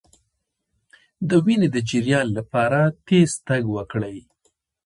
د 1.29 1.31
وینې 1.45 1.67
د 1.75 1.77
جریان 1.89 2.27
لپاره 2.37 2.79
تېز 3.07 3.31
تګ 3.47 3.63
وکړئ 3.75 4.17